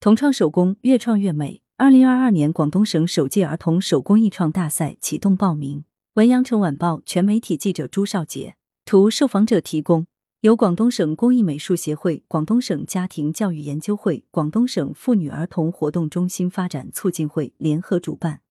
[0.00, 1.60] 童创手工越创越美。
[1.76, 5.82] 二零二二年广东省首届儿童手工艺创大赛启动报名。
[6.14, 10.06] 文阳城晚报全媒体记者朱少杰，图受访者提供，
[10.42, 18.42] 由广东省工艺美术协会、广东省家庭教育研究会、广东省妇女儿童活动中心发展促进会联合主办，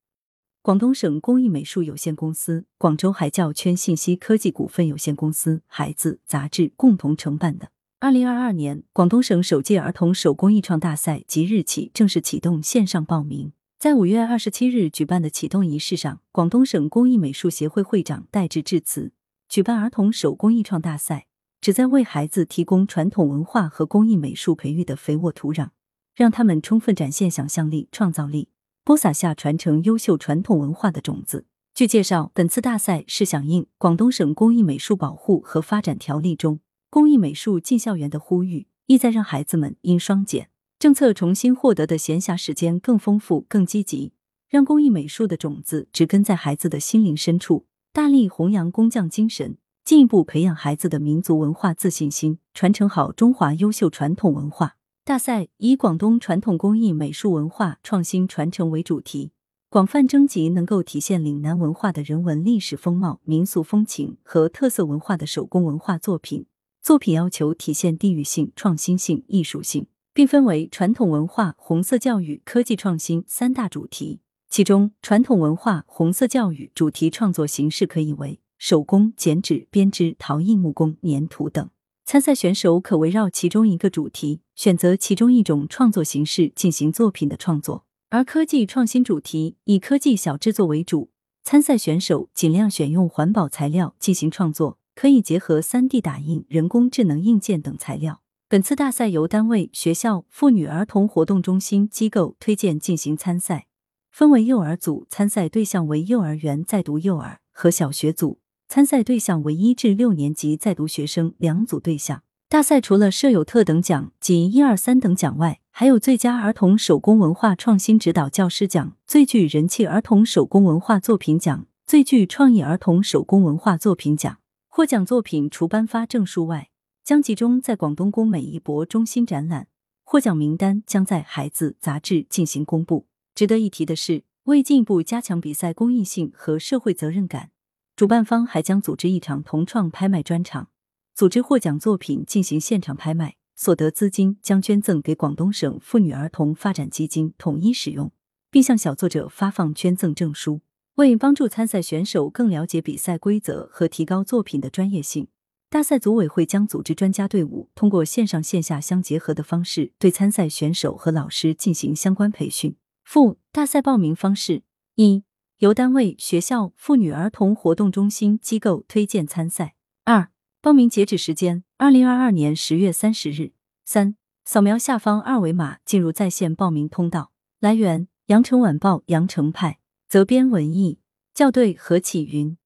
[0.61, 7.69] 广东省工艺美术有限公司、广州海教圈信息科技股份有限公司、孩子杂志共同承办的。
[7.99, 13.53] 二零二二年，广东省首届儿童手工艺创大赛即日起正式启动线上报名。
[13.79, 19.13] 在五月二十七日举办的启动仪式上，广东省工艺美术协会会长戴志致辞。
[19.49, 21.25] 举办儿童手工艺创大赛，
[21.59, 25.69] 旨在为孩子提供传统文化和工艺美术培育的肥沃土壤，
[26.15, 28.49] 让他们充分展现想象力、创造力，
[28.83, 31.47] 播撒下传承优秀传统文化的种子。
[31.73, 36.59] 据介绍，本次大赛是响应广东省工艺美术保护和发展条例中。
[36.97, 44.13] 工艺美术进校园的呼吁，意在让孩子们因双减政策重新获得的闲暇时间更丰富、更积极，
[44.49, 54.77] 让工艺美术的种子植根在孩子的心灵深处，大力弘扬工匠精神，进一步培养孩子的民族文化自信心，传承好中华优秀传统文化。
[55.05, 59.29] 大赛以广东传统工艺美术文化创新传承为主题，
[59.69, 66.47] 广泛征集能够体现岭南文化的人文历史风貌、民俗风情和特色文化的手工文化作品。
[66.87, 74.21] 作品要求体现地域性、创新性、艺术性，并分为传统文化、红色教育、科技创新三大主题。
[74.49, 81.69] 其中，传统文化、红色教育主题创作形式可以为手工、剪纸、编织、陶艺、木工、粘土等。
[82.05, 87.85] 参赛选手可围绕其中一个主题，选择其中一种创作形式进行作品的创作。
[88.11, 91.09] 而科技创新主题以科技小制作为主，
[91.43, 94.76] 参赛选手尽量选用环保材料进行创作。
[94.97, 98.21] 可以结合三 D 打印、人工智能硬件等材料。
[98.49, 103.67] 本次大赛由单位、学校、妇女儿童活动中心机构推荐进行参赛，
[104.09, 112.23] 分为幼儿组，参赛对象为幼儿园在读幼儿和小学组，参赛对象为一至六年级在读学生两组对象。
[112.49, 124.39] 大赛除了设有特等奖及一二三等奖外，还有最佳儿童手工文化创新指导教师奖、最具人气儿童手工文化作品奖、最具创意儿童手工文化作品奖。
[124.77, 126.69] 获奖作品除颁发证书外，
[127.03, 129.69] 将集中在广东工美艺博中心展览。
[130.03, 133.07] 获奖名单将在《孩子》杂志进行公布。
[133.33, 137.49] 值得一提的是，为进一步加强比赛公益性和社会责任感，
[137.95, 140.69] 主办方还将组织一场童创拍卖专场，
[141.15, 148.11] 组织获奖作品进行现场拍卖，所得资金将捐赠给广东省妇女儿童发展基金统一使用，
[148.51, 150.61] 并向小作者发放捐赠证书。
[150.97, 155.27] 为帮助参赛选手更了解比赛规则和提高作品的专业性，
[155.69, 162.75] 大赛组委会将组织专家队伍，通过线上线下相结合的方式，对参赛选手和老师进行相关培训。
[163.03, 164.63] 附大赛报名方式：
[164.95, 165.23] 一、
[165.59, 170.31] 由单位、学校、妇女儿童活动中心机构推荐参赛；二、
[170.63, 173.51] 报名截止时间：二零二二年十月三十日；
[173.85, 174.15] 三、
[174.45, 177.31] 扫描下方二维码进入在线报名通道。
[177.59, 179.77] 来源：羊城晚报羊城派。
[180.09, 180.99] 责编：文艺，
[181.33, 182.57] 校对：何启云。